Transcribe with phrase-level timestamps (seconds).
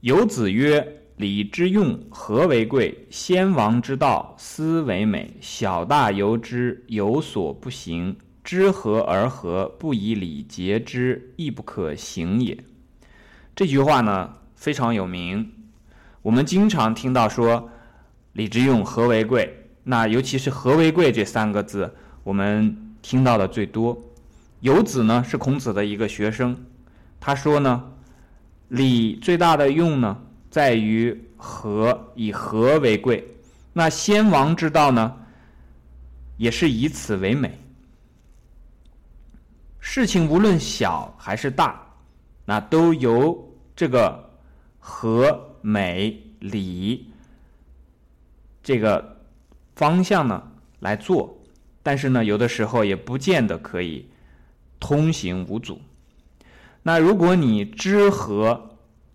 [0.00, 3.08] 有子曰：“礼之用，和为贵。
[3.10, 5.36] 先王之道，斯为美。
[5.40, 8.16] 小大由之，有所不行。
[8.44, 12.56] 知和而和，不以礼节之，亦不可行也。”
[13.56, 15.50] 这句话呢非常有名，
[16.22, 17.68] 我们经常听到说
[18.34, 19.66] “礼之用，和为贵”。
[19.82, 21.92] 那尤其是“和为贵”这三个字，
[22.22, 24.00] 我们听到的最多。
[24.60, 26.56] 游子呢是孔子的一个学生，
[27.18, 27.92] 他说呢，
[28.68, 30.16] 礼最大的用呢
[30.50, 33.26] 在于和，以和为贵。
[33.72, 35.16] 那先王之道呢，
[36.36, 37.56] 也是以此为美。
[39.78, 41.80] 事情无论小还是大，
[42.44, 44.30] 那都由这个
[44.78, 47.08] 和美礼
[48.62, 49.16] 这个
[49.76, 50.42] 方向呢
[50.80, 51.34] 来做，
[51.82, 54.06] 但是呢，有的时候也不见得可以
[54.78, 55.80] 通行无阻。
[56.88, 58.70] 那如果你知和，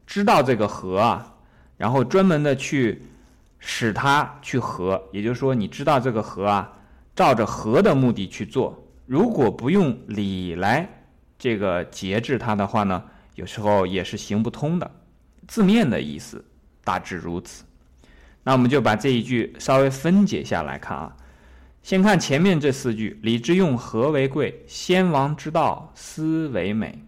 [0.05, 1.33] 知道这个和啊，
[1.75, 3.01] 然后专门的去
[3.57, 6.71] 使它去和，也就是说，你知道这个和啊，
[7.15, 8.87] 照着和的目的去做。
[9.07, 10.87] 如果不用礼来
[11.39, 13.03] 这个节制它的话呢？
[13.33, 14.91] 有时候也是行不通的，
[15.47, 16.45] 字面的意思
[16.83, 17.63] 大致如此。
[18.43, 21.11] 那我们就把这一句稍微分解下来看啊。
[21.81, 27.03] 先看前面这四句：“礼之用，和为贵；先王之道，斯为美。”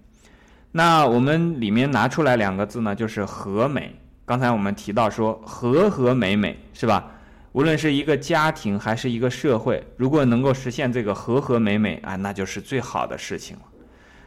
[0.77, 3.95] 那我们里面拿出来两个字呢，就是“和美”。
[4.27, 7.09] 刚才我们提到说“和和美美”，是吧？
[7.53, 13.63] 无论是一个家庭还是一个社会，如果能够实现这个“和和美美”啊，那就是最好的事情了。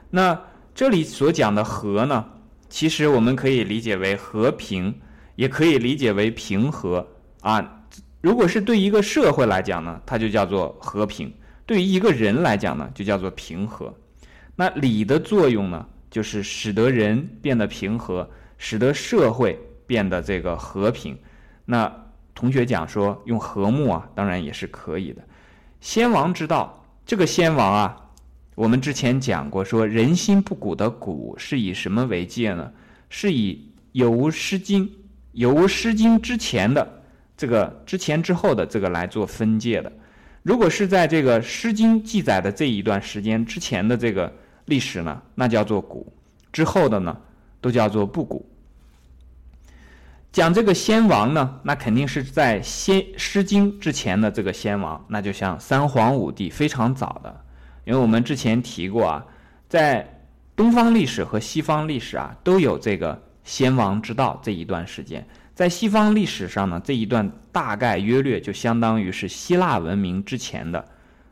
[0.09, 0.41] 那。
[0.75, 2.25] 这里所讲的和呢，
[2.69, 4.95] 其实我们可以理解为和平，
[5.35, 7.05] 也可以理解为平和
[7.41, 7.83] 啊。
[8.21, 11.29] 如果是对一个社会来讲呢，它就叫做和平；
[11.67, 13.93] 对于一个人来讲呢，就叫做平和。
[14.55, 21.17] 那礼的作用呢，就是使得人变得平和，使得社会变得这个和平。
[21.65, 21.93] 那
[22.35, 25.23] 同学讲说用和睦啊，当然也是可以的。
[25.81, 28.05] 先王之道，这个先王啊。
[28.55, 32.73] 我们之前讲过，说人心不古的古是以什么为界呢？
[33.09, 34.87] 是以有无《诗经》
[35.33, 37.03] 有无《诗经》之前的
[37.37, 39.93] 这个之前之后的这个来做分界的。
[40.43, 44.33] 如果是在这个《诗经》记载的这一段时间之前的这个
[44.69, 46.07] 历史呢，那叫做古；
[46.53, 47.17] 之后的呢，
[47.61, 48.49] 都叫做不古。
[50.31, 57.45] 讲这个先王呢，那肯定是在先《诗经》之前的这个先王，那就像三皇五帝，非常早的。
[57.85, 59.25] 因为我们之前提过啊，
[59.69, 60.07] 在
[60.55, 65.27] 东方历史和西方历史啊都有这个先王之道这一段时间。
[65.55, 70.85] 在西方历史上呢，这一段大概约略就相当于是希腊文明之前的，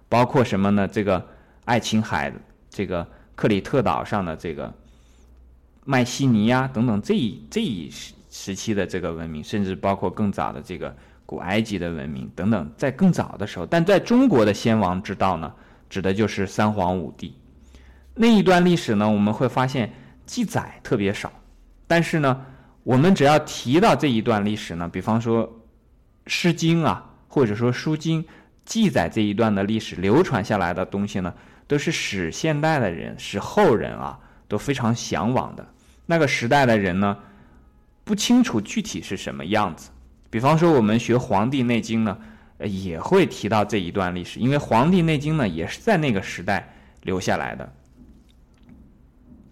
[0.09, 0.89] 包括什么呢？
[0.89, 1.25] 这个
[1.67, 2.33] 爱琴海、
[2.71, 4.75] 这个克里特岛上的这个
[5.85, 15.53] 迈锡尼呀等等这一这一时时期的这个文明，甚至包括更早的这个古埃及的文明等等，在更早的时候，但在中国的先王之道呢？
[15.89, 17.33] 指的就是三皇五帝
[18.13, 19.09] 那一段历史呢？
[19.09, 19.93] 我们会发现
[20.27, 21.33] 记载特别少，
[21.87, 22.45] 但是呢，
[22.83, 25.47] 我们只要提到这一段历史呢，比方说
[26.27, 28.25] 《诗经》啊，或者说《书经》
[28.65, 31.33] 记载这一段的历史流传下来的东西呢，
[31.66, 34.19] 都是使现代的人、使后人啊
[34.49, 35.66] 都非常向往的。
[36.06, 37.16] 那个时代的人呢，
[38.04, 39.91] 不清楚具体是什么样子。
[40.31, 42.16] 比方说，我们学《黄帝内经》呢。
[42.59, 47.71] 也会提到这一段历史，因为《黄帝内经》呢也是在那个时代留下来的。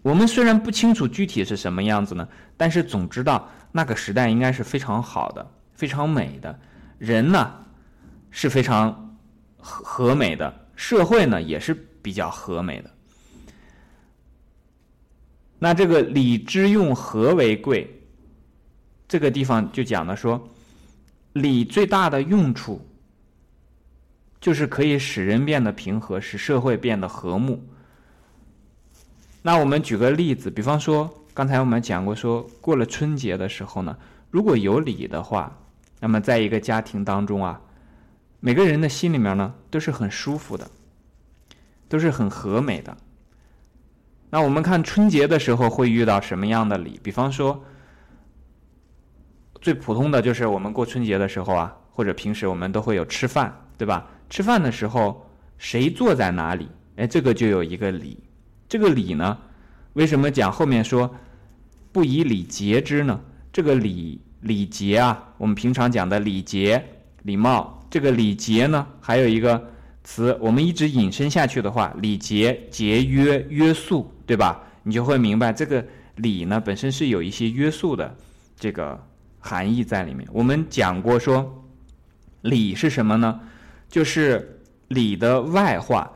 [0.00, 2.26] 我们虽然不清楚具体是什么样子呢，
[2.56, 6.58] 但是总知道那个时代应该是非常好的、非常美的，
[6.96, 7.52] 人呢
[8.30, 9.18] 是非常
[9.58, 12.90] 和和美的，社会呢也是比较和美的。
[15.58, 17.90] 那这个礼之用，和为贵，
[19.08, 20.46] 这个地方就讲了说，
[21.32, 22.86] 礼最大的用处。
[24.40, 27.66] 就是可以使人变得平和，使社会变得和睦。
[29.40, 33.96] 那我们举个例子，比方说，刚才我们讲过，说过了春节的时候呢，
[34.30, 35.58] 如果有礼的话，
[35.98, 37.58] 那么在一个家庭当中啊，
[38.40, 40.70] 每个人的心里面呢都是很舒服的，
[41.94, 42.96] 都是很和美的。
[44.28, 46.98] 那我们看春节的时候会遇到什么样的礼？
[47.04, 47.62] 比方说，
[49.60, 54.08] 最普通的就是我们过春节的时候啊，或者平时我们都会有吃饭，对吧？
[54.28, 55.24] 吃饭的时候，
[55.56, 56.68] 谁坐在哪里？
[56.96, 58.18] 哎，这个就有一个礼。
[58.68, 59.38] 这个礼呢，
[59.92, 61.08] 为什么讲后面说
[61.92, 63.20] 不以礼节之呢？
[63.52, 66.84] 这个礼礼节啊，我们平常讲的礼节、
[67.22, 69.70] 礼貌，这个礼节呢，还有一个
[70.04, 74.62] 词，我们一直引申下去的话，礼节、节约、约束，对吧？
[74.82, 75.84] 你就会明白，这个
[76.16, 78.14] 礼呢本身是有一些约束的。
[78.56, 79.02] 这个
[79.40, 80.28] 含义在里面。
[80.32, 81.64] 我们讲过说，
[82.42, 83.40] 礼是什么呢？
[83.88, 86.12] 就是礼的外化。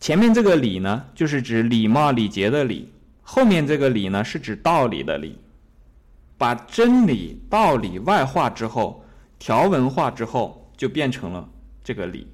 [0.00, 2.88] 前面这个礼呢，就是指礼貌礼节的礼；
[3.22, 5.38] 后面这个礼呢，是指道理的理。
[6.38, 9.04] 把真理、道理外化之后，
[9.38, 11.48] 条文化之后，就变成了
[11.82, 12.26] 这个礼。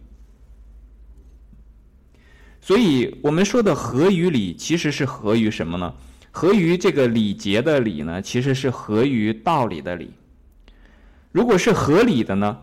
[2.65, 5.93] 所以，我们说的合于礼，其实是合于什么呢？
[6.31, 10.13] 合于这个礼节的礼呢，其实是合于道理的理。
[11.33, 12.57] 如果是合理的呢，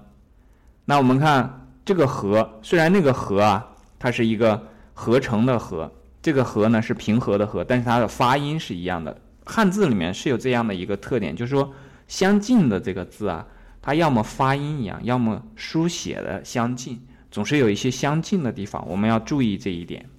[0.86, 3.68] 那我们看这个“合”，虽然那个“合”啊，
[4.00, 5.92] 它是一个合成的“合”，
[6.24, 9.20] 这个“合”呢是平和的“和”，但是它的发音是一样的。
[9.46, 11.74] 汉字里面是有这样的一个特点，就是说
[12.08, 13.46] 相近的这个字啊，
[13.82, 17.00] 它要么发音一样，要么书写的相近，
[17.32, 20.10] 总是有一些相近的地方，我们要注意这一点。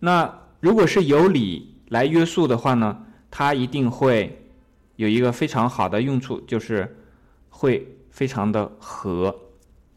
[0.00, 4.46] 那如果是有理来约束的话呢，它一定会
[4.96, 6.96] 有一个非常好的用处，就是
[7.48, 9.34] 会非常的和。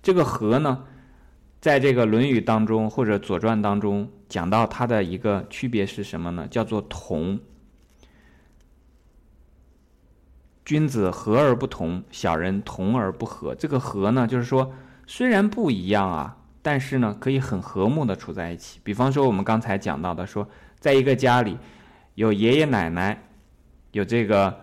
[0.02, 0.84] 这个和呢，
[1.60, 6.48] 在这个《论语》当中或者《左传》当中讲到它的一个区别是什么呢？
[6.50, 7.40] 叫做同。
[10.64, 13.56] 君子和而不同，小人同而不和。
[13.56, 14.72] 这个和呢，就是说
[15.10, 18.80] 虽然不一样啊，但是呢，可以很和睦的处在一起。
[18.84, 20.48] 比方说，我们刚才讲到的，说
[20.80, 21.58] 在一个家里，
[22.14, 23.20] 有爷爷奶奶，
[23.92, 24.56] 有这个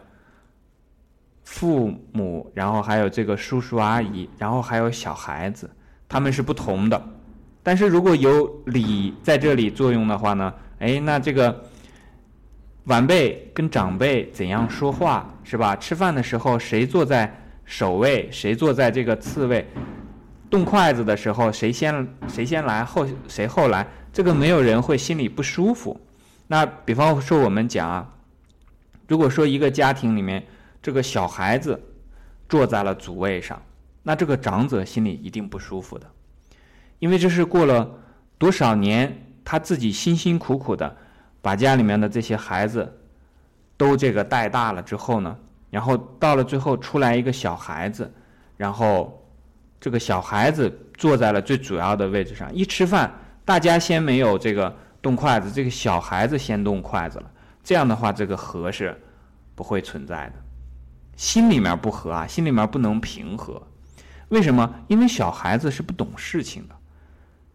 [1.43, 5.69] 父母，然后还有这个叔叔阿姨，然后还有小孩子，
[6.08, 7.02] 他们是不同的。
[7.64, 11.64] 但是如果有礼在这里作用的话呢，哎，那这个。
[12.84, 15.75] 晚辈跟长辈怎样说话是吧？
[15.75, 19.66] 吃饭的时候谁坐在首位，谁坐在这个次位？
[20.50, 23.87] 动筷子的时候谁先谁先来后谁后来？
[24.12, 26.00] 这个没有人会心里不舒服。
[26.46, 28.14] 那比方说我们讲啊，
[29.06, 30.46] 如果说一个家庭里面
[30.81, 31.81] 这个小孩子
[32.48, 33.60] 坐在了主位上，
[34.02, 36.06] 那这个长者心里一定不舒服的，
[36.99, 37.90] 因为这是过了
[38.38, 40.96] 多少年他自己辛辛苦苦的。
[41.42, 42.92] 把家里面的这些孩子
[43.76, 45.37] 都这个带大了之后呢，
[45.70, 48.12] 然后到了最后出来一个小孩子，
[48.56, 49.25] 然后
[49.86, 53.08] 这个小孩子坐在了最主要的位置上，一吃饭
[53.44, 57.30] 大家先没有这个动筷子，这个小孩子先动筷子了，
[57.62, 59.00] 这样的话这个和是
[59.54, 60.32] 不会存在的，
[61.14, 63.62] 心里面不和啊，心里面不能平和，
[64.30, 64.68] 为什么？
[64.88, 66.74] 因为小孩子是不懂事情的，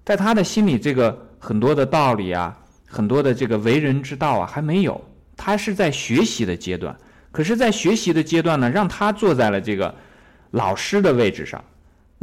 [0.05, 2.57] 在他的心里这个很多的道理啊。
[2.87, 5.03] 很多的这个为人之道啊，还没有，
[5.35, 6.95] 他是在学习的阶段。
[7.29, 9.93] 可是，在学习的阶段呢，让他坐在了这个
[10.51, 11.61] 老师的位置上，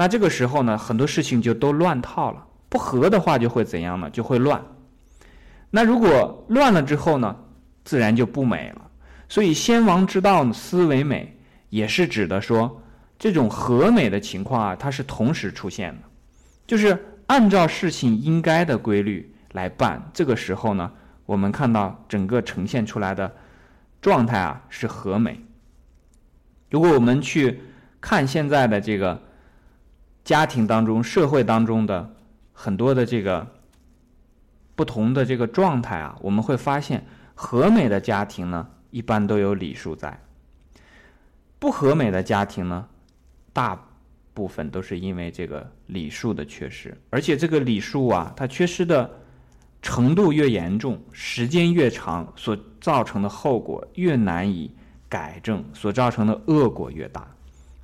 [0.01, 2.47] 那这个时候呢，很多事情就都乱套了。
[2.69, 4.09] 不和的话，就会怎样呢？
[4.11, 4.63] 就会乱。
[5.71, 7.35] 那如果乱了之后呢，
[7.83, 8.89] 自然就不美了。
[9.29, 11.37] 所以，先王之道，思为美，
[11.69, 12.81] 也是指的说，
[13.19, 16.03] 这种和美的情况啊，它是同时出现的，
[16.65, 16.97] 就是
[17.27, 19.35] 按照事情应该的规律。
[19.53, 20.93] 来办，这个时候呢，
[21.27, 23.35] 我们看到整个呈现出来的
[24.01, 25.45] 状态啊是和美。
[26.71, 27.59] 如果我们去
[28.01, 29.21] 看现在的这个
[30.29, 32.15] 家庭当中、社会当中的
[32.53, 33.47] 很多的这个
[34.75, 37.03] 不同的这个状态啊，我们会发现
[37.35, 40.11] 和美的家庭呢，一般都有礼数在；
[41.59, 42.87] 不和美的家庭呢，
[43.55, 43.83] 大
[44.35, 49.11] 部分都是因为这个礼数的缺失，而且这个礼数啊，它缺失的。
[49.81, 54.69] 程度越严重，时间越长，所造成的后果越难以
[55.09, 57.25] 改正，所造成的恶果越大。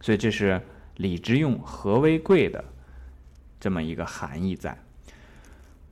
[0.01, 0.61] 所以这是
[0.97, 2.65] 礼之用，和为贵的
[3.61, 4.77] 这么一个含义在。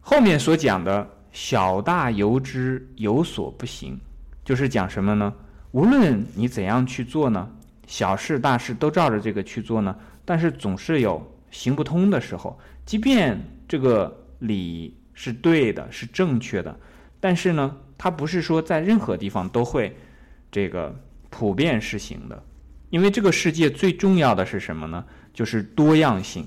[0.00, 3.99] 后面所讲的小大由之，有所不行，
[4.44, 5.32] 就是讲什么呢？
[5.71, 7.50] 无论你怎样去做呢，
[7.87, 12.59] 小事大事都照着这个去做呢，但是总是有行不通的时候。
[12.85, 14.97] 即便这个理。
[15.14, 16.75] 是对的，是正确的，
[17.21, 19.94] 但是呢，它不是说在任何地方都会
[20.50, 22.42] 这个普遍实行的，
[22.92, 25.02] 因为这个世界最重要的是什么呢？
[25.32, 26.46] 就是多样性。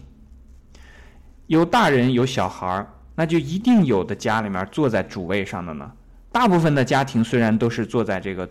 [1.48, 5.92] 有大人有小孩儿，那就一定有的家里面坐在主位上的呢。
[6.32, 8.48] 大部分的家庭虽然都是坐在这个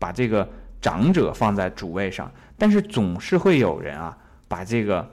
[0.00, 0.48] 把这个
[0.80, 4.18] 长者放在主位上，但是总是会有人啊
[4.48, 5.08] 把这个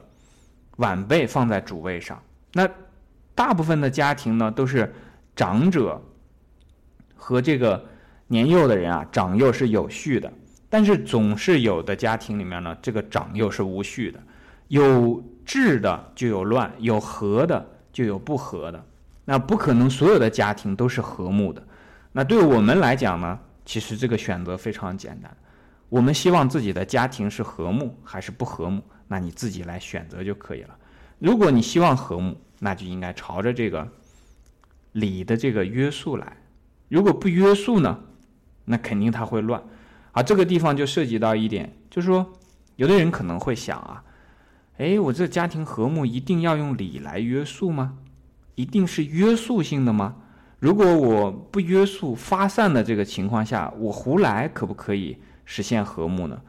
[0.77, 2.19] 晚辈放在主位上。
[2.53, 2.67] 那
[3.35, 4.91] 大部分的家庭呢，都是
[5.35, 6.01] 长者
[7.15, 7.85] 和这个
[8.25, 10.33] 年幼的人啊，长幼是有序的。
[10.69, 14.19] 但是总是有的家庭里面呢，这个长幼是无序的，
[14.67, 18.85] 有治的就有乱，有和的就有不和的。
[19.23, 21.65] 那不可能所有的家庭都是和睦的。
[22.11, 25.35] 那对我们来讲呢，其实这个选择非常简单，
[25.89, 28.83] 我们希望自己的家庭是和睦还是不和睦？
[29.07, 30.77] 那你自己来选择就可以了。
[31.19, 33.87] 如果你希望和睦，那就应该朝着这个
[34.93, 36.37] 礼的这个约束来。
[36.89, 37.99] 如果不约束呢，
[38.65, 39.61] 那肯定它会乱。
[40.15, 42.25] 啊，这个地方就涉及到一点，就是说，
[42.77, 44.01] 有的人可能会想啊，
[44.77, 47.97] 哎，我这家庭和睦一定要用礼来约束吗？
[48.55, 50.15] 一定是约束性的吗？
[50.59, 56.41] 如果我不约束发散的这个情况下，我胡来可不可以实现和睦呢？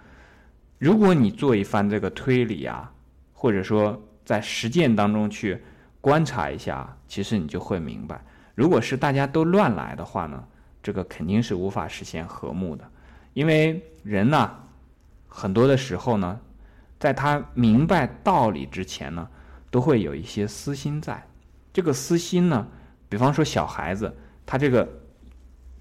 [0.79, 2.93] 如果你做一番这个推理啊，
[3.33, 5.61] 或者说在实践当中去
[6.01, 10.45] 观察一下，其实你就会明白，如果是大家都乱来的话呢，
[10.81, 12.89] 这个肯定是无法实现和睦的，
[13.37, 14.51] 因为人呢，
[15.29, 16.41] 很多的时候呢，
[16.99, 19.29] 在他明白道理之前呢，
[19.71, 21.23] 都会有一些私心在。
[21.71, 22.67] 这个私心呢，
[23.11, 24.11] 比方说小孩子，
[24.47, 24.89] 他这个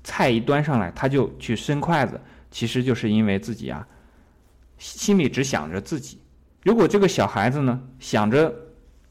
[0.03, 2.19] 菜一端上来，他就去伸筷子，
[2.51, 3.87] 其实就是因为自己啊。
[4.77, 6.19] 心里只想着自己。
[6.61, 8.53] 如果这个小孩子呢想着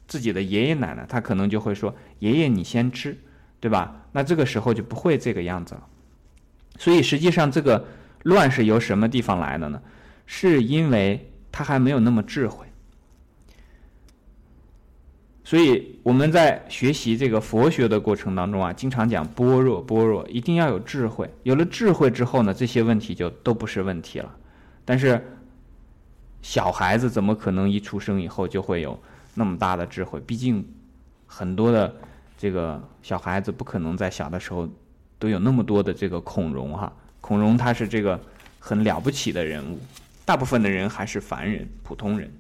[0.07, 3.17] 自己的爷爷奶奶，他可能就会说：“爷爷，你先吃，
[3.59, 5.87] 对吧？”那这个时候就不会这个样子了。
[6.79, 7.83] 所以实际上这个
[8.25, 9.81] 乱是由什么地方来的呢？
[10.27, 12.67] 是因为他还没有那么智慧。
[15.45, 21.31] 所以我们在学习这个佛学的过程当中啊，经常讲般若般若，一定要有智慧。
[21.45, 24.35] 有了智慧之后呢，这些问题就都不是问题了。
[24.85, 25.25] 但是。
[26.45, 29.03] 小孩子怎么可能一出生以后就会有
[29.33, 30.21] 那么大的智慧？
[30.21, 30.63] 毕竟
[31.25, 31.97] 很多的
[32.37, 34.69] 这个小孩子不可能在小的时候
[35.19, 36.93] 都有那么多的这个孔融哈。
[37.27, 38.21] 孔融他是这个
[38.59, 39.81] 很了不起的人物，
[40.27, 42.31] 大部分的人还是凡人、普通人。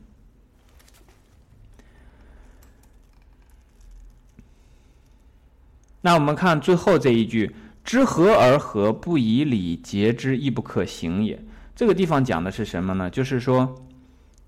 [6.02, 7.50] 那我们看最后这一句
[7.82, 11.42] ：“知和而和，不以礼节之，亦不可行也。”
[11.74, 13.08] 这个地方讲的是什么呢？
[13.08, 13.74] 就是说。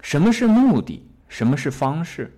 [0.03, 1.03] 什么是目的？
[1.31, 2.31] 什么是方式？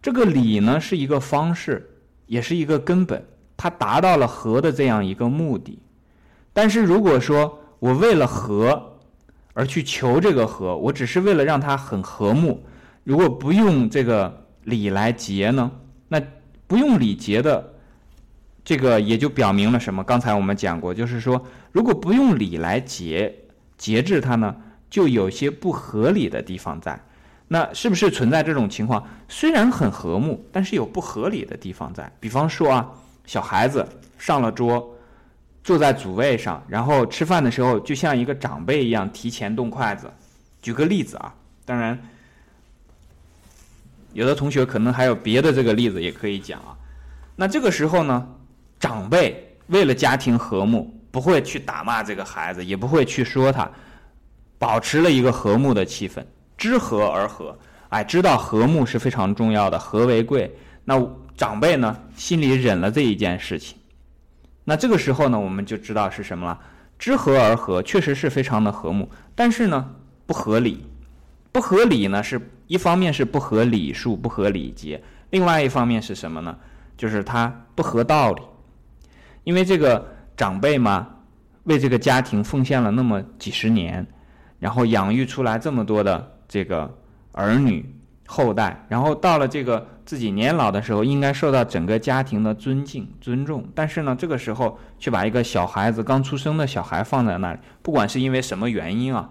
[0.00, 1.90] 这个理呢，是一个方式，
[2.26, 5.80] 也是一个根本，它达到了和的这样一个目的。
[6.56, 8.96] 但是如果说我为了和
[9.52, 12.64] 而去求这个和，我只是为了让它很和睦，
[13.04, 15.70] 如果不用这个礼来结呢，
[16.08, 16.18] 那
[16.66, 17.74] 不用礼节的
[18.64, 20.02] 这个也就表明了什么？
[20.02, 23.34] 刚才我们讲过，就是说，如果不用礼来节
[23.76, 24.56] 节制它呢？
[24.88, 26.98] 就有些不合理的地方在，
[27.48, 29.06] 那是不是存在这种情况？
[29.28, 32.10] 虽然很和睦，但是有不合理的地方在。
[32.18, 32.88] 比方说啊，
[33.26, 33.86] 小孩子
[34.16, 34.95] 上了桌，
[35.66, 40.08] 坐在主位上，然后吃饭的时候就像一个长辈一样提前动筷子。
[40.62, 42.00] 举个例子啊，当然，
[44.12, 46.70] 有的同学可能还有别的这个例子也可以讲啊。
[47.34, 48.28] 那这个时候呢，
[48.78, 53.68] 长辈为了家庭和睦，不会去打骂这个孩子，也不会去说他。
[54.60, 56.24] 保持了一个和睦的气氛，
[56.56, 57.58] 知和而和，
[57.88, 60.48] 哎，知道和睦是非常重要的，和为贵。
[60.84, 61.04] 那
[61.36, 63.76] 长辈呢，心里忍了这一件事情。
[64.66, 66.60] 那这个时候呢，我们就知道是什么了。
[66.98, 69.94] 知和而和，确实是非常的和睦，但是呢，
[70.26, 70.84] 不合理。
[71.50, 76.54] 不合理呢，是一方面是不合礼数、不合礼节，另外一方面是什么呢？
[76.96, 78.42] 就是它不合道理。
[79.44, 80.06] 因为这个
[80.36, 81.08] 长辈嘛，
[81.64, 84.06] 为这个家庭奉献了那么几十年。
[84.58, 86.92] 然后养育出来这么多的这个
[87.32, 87.84] 儿女
[88.26, 93.66] 后代，然后到了这个自己年老的时候，应该受到整个家庭的尊敬尊重。
[93.74, 99.30] 但是呢，这个时候却把一个小孩子刚出生的小孩放在那里，不管是因为什么原因啊，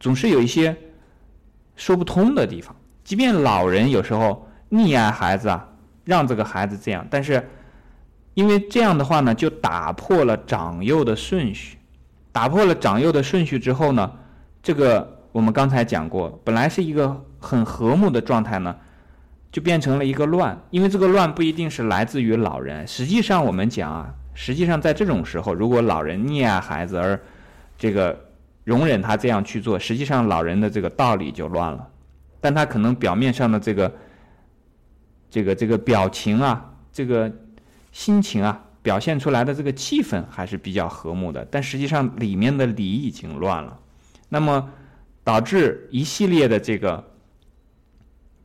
[0.00, 0.76] 总是有一些
[1.76, 2.74] 说不通的地方。
[3.04, 5.68] 即便老人有时候溺爱孩子啊，
[6.04, 7.48] 让这个孩子这样，但是
[8.34, 11.78] 因为这样的话呢，就打破了长幼的顺序，
[12.32, 14.12] 打破了长幼的顺序之后呢。
[14.60, 18.74] 这个我们刚才讲过，本来是一个很和睦的状态呢，
[19.52, 20.58] 就变成了一个乱。
[20.70, 27.20] 因为这个乱不一定是来自于老人，实际上我们讲啊，实际上在这种时候，如果老人溺爱孩子而
[27.76, 28.18] 这个
[28.64, 31.88] 容忍他这样去做，实际上老人的这个道理就乱了。
[32.40, 33.92] 但他可能表面上的这个
[35.30, 37.30] 这个这个表情啊，这个
[37.92, 43.78] 心情啊，表现出来的这个气氛还是比较和睦的，但实际上里面的理已经乱了。
[44.28, 44.70] 那么，
[45.28, 47.12] 导致一系列的这个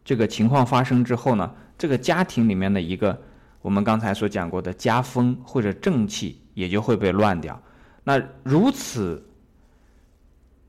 [0.04, 3.18] 这个情况发生之后呢，这个家庭里面的一个
[3.62, 7.58] 我们刚才所讲过的家风或者正气也就会被乱掉。
[8.04, 9.25] 那如此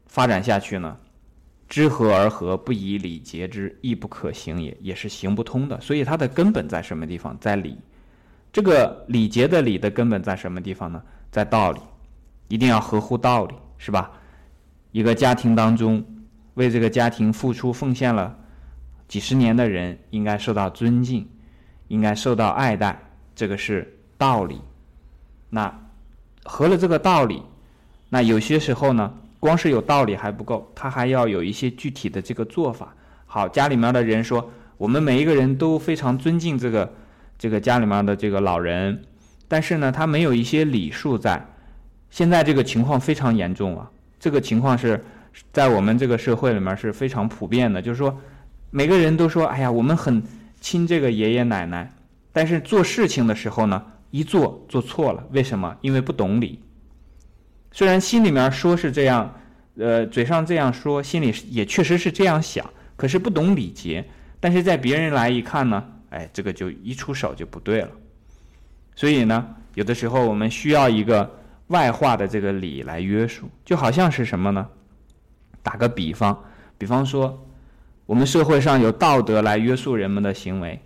[0.07, 0.97] 发展下去呢，
[1.69, 5.81] 知和而和，不以礼节之，亦不可行也，也是行不通的。
[5.81, 7.37] 所以它的根本在什么地方？
[7.41, 7.77] 在礼。
[8.53, 11.03] 这个礼节的礼的根本在什么地方呢？
[11.33, 11.81] 在道理，
[12.47, 14.13] 一定要合乎道理，是吧？
[14.95, 16.05] 一个家庭当中
[16.55, 18.39] 为这个家庭付出奉献了
[19.09, 21.29] 几十年的人，应该受到尊敬，
[21.89, 22.97] 应该受到爱戴，
[23.35, 24.61] 这个是道理。
[25.51, 25.81] 那
[26.45, 27.43] 合了这个道理，
[28.09, 32.95] 那有些时候呢，光是有道理还不够，他还要有一些具体的这个做法。
[33.27, 36.95] 好，家里面的人说，我们每一个人都非常尊敬这个
[37.37, 39.03] 这个家里面的这个老人，
[39.49, 41.45] 但是呢，他没有一些礼数在。
[42.11, 43.91] 现在这个情况非常严重啊，
[44.25, 45.05] 这个情况是
[45.53, 48.19] 在我们这个社会里面是非常普遍的，就是说
[48.71, 50.23] 每个人都说，哎呀，我们很
[50.63, 51.93] 亲这个爷爷奶奶，
[52.33, 55.77] 但是做事情的时候呢，一做做错了，为什么？
[55.83, 56.59] 因为不懂礼。
[57.71, 59.39] 虽然心里面说是这样，
[59.77, 62.65] 呃，嘴上这样说，心里也确实是这样想。
[62.97, 64.03] 可是不懂礼节，
[64.41, 67.91] 但是在别人来一看呢，哎，这个就一出手就不对了。
[68.97, 71.31] 所以呢，有的时候我们需要一个
[71.69, 74.67] 外化的这个礼来约束，就好像是什么呢？
[75.63, 76.39] 打个比方，
[76.77, 77.47] 比方说，
[78.07, 80.79] 我们社会上有道德来约束人们的行为，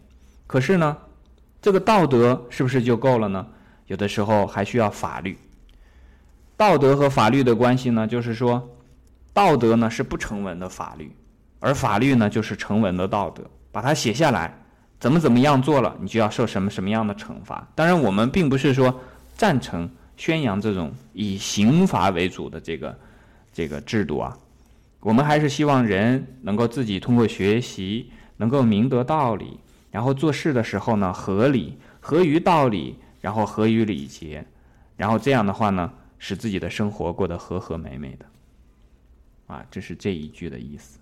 [0.47, 0.97] 可是呢，
[1.61, 3.47] 这个道德是不是就够了呢？
[3.87, 5.37] 有的时候还需要法律。
[6.57, 8.69] 道德和法律的关系呢，就是说，
[9.33, 11.11] 道德呢是不成文的法律。
[11.61, 13.43] 而法律呢，就是成文的道德，
[13.73, 14.57] 把它写下来，
[15.01, 17.67] 怎么怎么样做了，你就要受什么什么样的惩罚。
[17.75, 19.01] 当然，我们并不是说
[19.37, 22.99] 赞成宣扬这种以刑罚为主的这个
[23.53, 24.37] 这个制度啊，
[25.01, 29.59] 我们还是希望人能够自己通过学习，能够明得道理，
[29.91, 34.45] 然后做事的时候呢，合理、合于道理，然后合于礼节，
[34.97, 38.27] 然后这样的话呢，使自己的生活过得和和美美的。
[39.47, 40.99] 啊，这是这一句的意思。